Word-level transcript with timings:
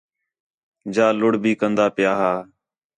جا 0.93 1.07
لُڑھ 1.19 1.37
بھی 1.43 1.51
کندا 1.59 1.85
پِیا 1.95 2.11
ہا 2.19 2.33